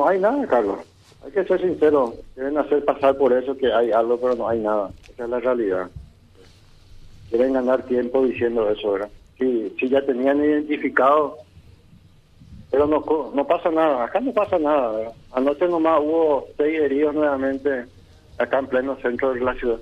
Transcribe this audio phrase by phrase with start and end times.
[0.00, 0.78] no hay nada, Carlos.
[1.22, 2.14] Hay que ser sincero.
[2.34, 4.90] Quieren hacer pasar por eso que hay algo, pero no hay nada.
[5.12, 5.90] Esa es la realidad.
[7.28, 9.10] Quieren ganar tiempo diciendo eso, ¿verdad?
[9.38, 11.36] Si, si ya tenían identificado,
[12.70, 14.04] pero no, no pasa nada.
[14.04, 15.12] Acá no pasa nada, ¿verdad?
[15.32, 17.84] Anoche nomás hubo seis heridos nuevamente
[18.38, 19.80] acá en pleno centro de la ciudad.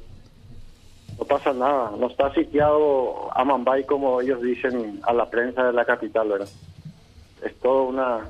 [1.16, 1.92] No pasa nada.
[1.96, 6.48] No está sitiado Amambay como ellos dicen a la prensa de la capital, ¿verdad?
[7.44, 8.26] Es todo una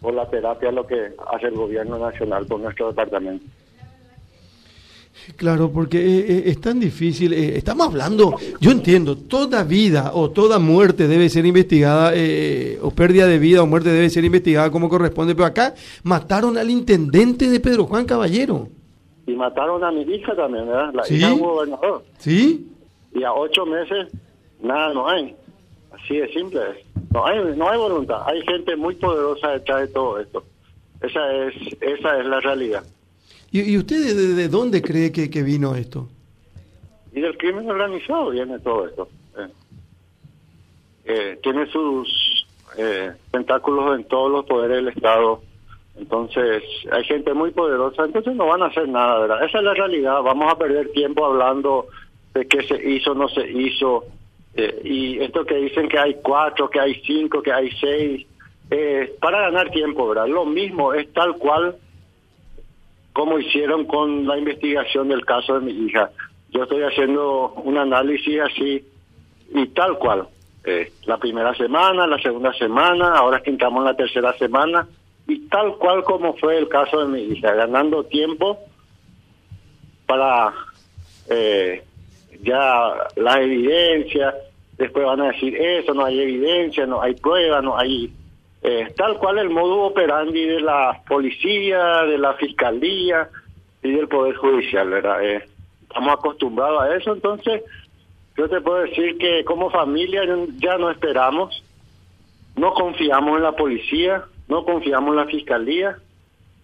[0.00, 3.44] por la terapia lo que hace el gobierno nacional por nuestro departamento.
[5.36, 7.32] Claro, porque eh, eh, es tan difícil.
[7.34, 12.90] eh, estamos hablando, yo entiendo, toda vida o toda muerte debe ser investigada, eh, o
[12.90, 15.74] pérdida de vida o muerte debe ser investigada como corresponde, pero acá
[16.04, 18.68] mataron al intendente de Pedro Juan Caballero.
[19.26, 20.94] Y mataron a mi hija también, ¿verdad?
[20.94, 21.16] La ¿Sí?
[21.16, 22.04] hija del gobernador.
[22.18, 22.66] ¿Sí?
[23.14, 24.08] Y a ocho meses,
[24.62, 25.36] nada, no hay.
[25.92, 26.60] Así de simple.
[27.12, 28.22] No hay, no hay voluntad.
[28.26, 30.44] Hay gente muy poderosa detrás de todo esto.
[31.00, 32.84] Esa es, esa es la realidad.
[33.50, 36.08] ¿Y, y usted de, de- de dónde cree que, que vino esto?
[37.12, 39.08] Y del crimen organizado viene todo esto.
[39.38, 39.48] eh.
[41.04, 45.42] Eh, tiene sus eh, tentáculos en todos los poderes del Estado.
[45.98, 49.44] Entonces, hay gente muy poderosa, entonces no van a hacer nada, ¿verdad?
[49.44, 50.22] Esa es la realidad.
[50.22, 51.88] Vamos a perder tiempo hablando
[52.32, 54.04] de qué se hizo, no se hizo.
[54.54, 58.26] Eh, y esto que dicen que hay cuatro, que hay cinco, que hay seis,
[58.70, 60.28] eh, para ganar tiempo, ¿verdad?
[60.28, 61.76] Lo mismo es tal cual
[63.12, 66.10] como hicieron con la investigación del caso de mi hija.
[66.50, 68.84] Yo estoy haciendo un análisis así
[69.54, 70.28] y tal cual.
[70.64, 74.86] Eh, la primera semana, la segunda semana, ahora que entramos en la tercera semana
[75.26, 78.58] y tal cual como fue el caso de mi hija, ganando tiempo
[80.06, 80.52] para
[81.30, 81.82] eh,
[82.42, 84.34] ya la evidencia,
[84.78, 88.12] después van a decir eso, no hay evidencia, no hay prueba, no hay...
[88.62, 93.28] eh, tal cual el modo operandi de la policía, de la fiscalía
[93.82, 95.24] y del Poder Judicial, ¿verdad?
[95.24, 95.44] Eh,
[95.82, 97.62] estamos acostumbrados a eso, entonces
[98.36, 100.22] yo te puedo decir que como familia
[100.58, 101.62] ya no esperamos,
[102.56, 105.96] no confiamos en la policía, no confiamos en la fiscalía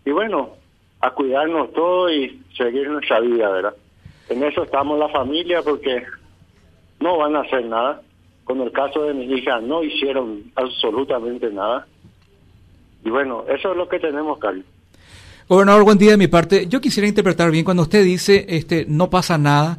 [0.05, 0.50] y bueno,
[1.00, 3.75] a cuidarnos todos y seguir nuestra vida, ¿verdad?
[4.28, 6.03] En eso estamos la familia porque
[7.00, 8.03] no van a hacer nada.
[8.44, 11.87] Con el caso de mi hija no hicieron absolutamente nada.
[13.04, 14.64] Y bueno, eso es lo que tenemos, Carlos.
[15.48, 16.66] Gobernador, buen día de mi parte.
[16.66, 19.78] Yo quisiera interpretar bien cuando usted dice este no pasa nada.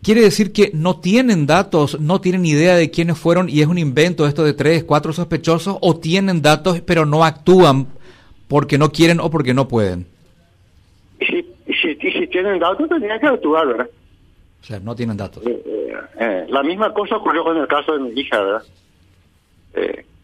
[0.00, 3.78] Quiere decir que no tienen datos, no tienen idea de quiénes fueron y es un
[3.78, 7.88] invento esto de tres, cuatro sospechosos o tienen datos pero no actúan
[8.46, 10.06] porque no quieren o porque no pueden.
[11.20, 13.88] Y si, y si, y si tienen datos, tendrían que actuar, ¿verdad?
[14.60, 15.46] O sea, no tienen datos.
[15.46, 18.62] Eh, eh, eh, la misma cosa ocurrió con el caso de mi hija, ¿verdad?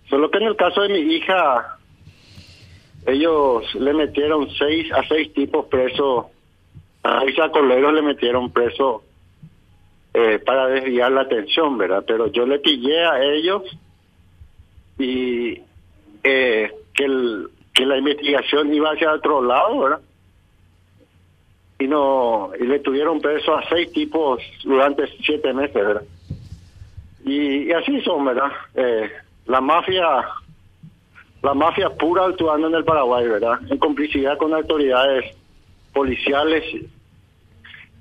[0.08, 1.78] Solo que en el caso de mi hija,
[3.06, 6.26] ellos le metieron seis a seis tipos presos,
[7.02, 9.02] a seis acoleros le metieron preso
[10.12, 12.04] eh, para desviar la atención, ¿verdad?
[12.06, 13.62] Pero yo le pillé a ellos
[14.98, 15.60] y
[16.22, 20.00] eh, que, el, que la investigación iba hacia otro lado, ¿verdad?
[21.78, 26.02] Y no y le tuvieron preso a seis tipos durante siete meses, ¿verdad?
[27.24, 28.52] Y, y así son, ¿verdad?
[28.74, 29.10] Eh,
[29.46, 30.04] la mafia,
[31.42, 33.60] la mafia pura actuando en el Paraguay, ¿verdad?
[33.70, 35.34] En complicidad con autoridades
[35.92, 36.64] policiales,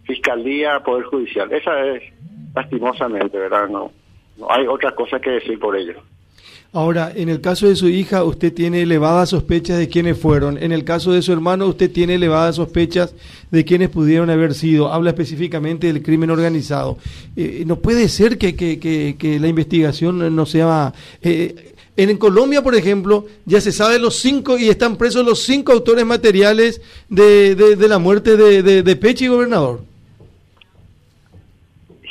[0.04, 1.52] fiscalía, poder judicial.
[1.52, 2.04] Esa es
[2.54, 3.70] lastimosamente, ¿verdad?
[3.70, 3.92] No,
[4.38, 6.02] no hay otra cosa que decir por ello.
[6.76, 10.58] Ahora, en el caso de su hija, usted tiene elevadas sospechas de quiénes fueron.
[10.58, 13.14] En el caso de su hermano, usted tiene elevadas sospechas
[13.52, 14.92] de quiénes pudieron haber sido.
[14.92, 16.98] Habla específicamente del crimen organizado.
[17.36, 20.94] Eh, no puede ser que, que, que, la investigación no sea...
[21.22, 25.74] Eh, en Colombia, por ejemplo, ya se sabe los cinco y están presos los cinco
[25.74, 29.82] autores materiales de, de, de la muerte de, de, de Pechi, gobernador.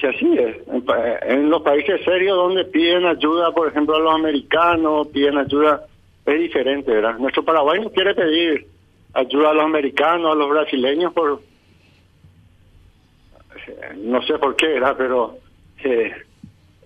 [0.01, 0.62] Y así es.
[0.97, 5.39] En, pa- en los países serios donde piden ayuda, por ejemplo, a los americanos, piden
[5.39, 5.85] ayuda,
[6.27, 7.19] es diferente, ¿verdad?
[7.19, 8.67] Nuestro Paraguay no quiere pedir
[9.15, 11.43] ayuda a los americanos, a los brasileños, por.
[13.67, 14.95] eh, No sé por qué, ¿verdad?
[14.97, 15.39] Pero.
[15.85, 16.13] eh,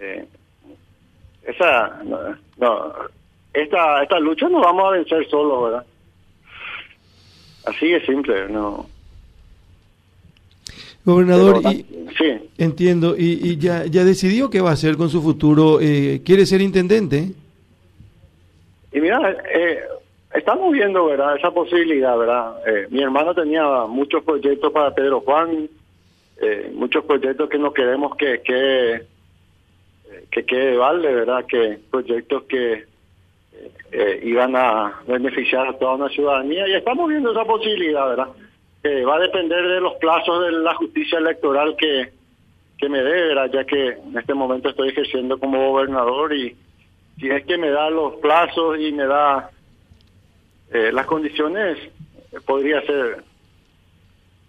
[0.00, 0.26] eh,
[1.44, 2.02] esa.
[2.04, 2.18] No,
[2.58, 2.92] no,
[3.52, 5.86] esta, esta lucha no vamos a vencer solos, ¿verdad?
[7.64, 8.86] Así es simple, no.
[11.04, 11.86] Gobernador, y,
[12.18, 12.50] sí.
[12.58, 15.78] entiendo, y, y ya, ya decidió qué va a hacer con su futuro.
[15.80, 17.32] Eh, ¿Quiere ser intendente?
[18.92, 19.80] Y mira, eh,
[20.34, 21.36] estamos viendo, ¿verdad?
[21.36, 22.56] Esa posibilidad, ¿verdad?
[22.66, 25.68] Eh, mi hermano tenía muchos proyectos para Pedro Juan,
[26.40, 29.02] eh, muchos proyectos que no queremos que que
[30.30, 31.44] que quede de balde, ¿verdad?
[31.46, 32.84] Que proyectos que
[33.92, 38.28] eh, iban a beneficiar a toda una ciudadanía y estamos viendo esa posibilidad, ¿verdad?
[38.86, 42.12] Que va a depender de los plazos de la justicia electoral que,
[42.78, 43.50] que me dé, ¿verdad?
[43.52, 46.54] Ya que en este momento estoy ejerciendo como gobernador y
[47.18, 49.50] si es que me da los plazos y me da
[50.72, 51.78] eh, las condiciones,
[52.46, 53.24] podría ser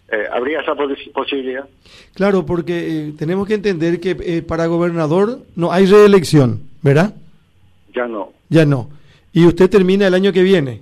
[0.10, 0.76] eh, habría esa
[1.14, 1.66] posibilidad.
[2.14, 7.16] Claro, porque eh, tenemos que entender que eh, para gobernador no hay reelección, ¿verdad?
[7.96, 8.34] Ya no.
[8.50, 8.90] Ya no.
[9.34, 10.82] ¿Y usted termina el año que viene?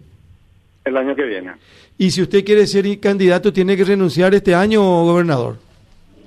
[0.84, 1.54] El año que viene.
[1.98, 5.58] ¿Y si usted quiere ser candidato, tiene que renunciar este año, gobernador?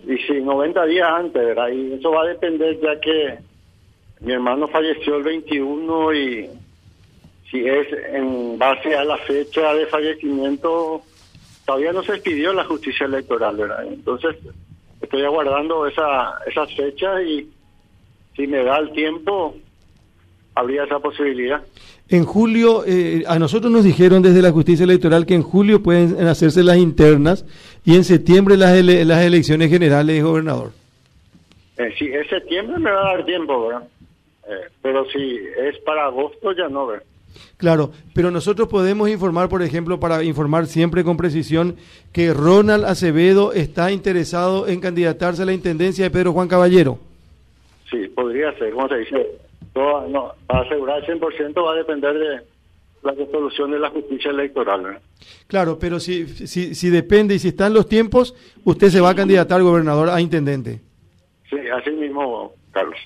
[0.06, 1.68] Y sí, 90 días antes, ¿verdad?
[1.68, 3.38] Y eso va a depender ya que
[4.20, 6.50] mi hermano falleció el 21 y
[7.50, 11.02] si es en base a la fecha de fallecimiento
[11.64, 13.84] todavía no se expidió la justicia electoral, ¿verdad?
[13.86, 14.36] Entonces,
[15.02, 17.46] estoy aguardando esa, esas fechas y
[18.34, 19.54] si me da el tiempo,
[20.58, 21.62] habría esa posibilidad.
[22.08, 26.26] En julio, eh, a nosotros nos dijeron desde la justicia electoral que en julio pueden
[26.26, 27.44] hacerse las internas
[27.84, 30.72] y en septiembre las, las elecciones generales, gobernador.
[31.76, 33.88] Eh, sí, en septiembre me va a dar tiempo, ¿verdad?
[34.48, 37.04] Eh, pero si es para agosto, ya no, ¿verdad?
[37.56, 41.76] Claro, pero nosotros podemos informar, por ejemplo, para informar siempre con precisión,
[42.12, 46.98] que Ronald Acevedo está interesado en candidatarse a la intendencia de Pedro Juan Caballero.
[47.90, 49.47] Sí, podría ser, como se dice.
[49.78, 52.40] Todo, no, para asegurar el 100% va a depender de
[53.04, 54.98] la resolución de la justicia electoral.
[55.46, 58.34] Claro, pero si, si, si depende y si están los tiempos,
[58.64, 60.80] usted se va a candidatar gobernador a intendente.
[61.48, 62.98] Sí, así mismo, Carlos.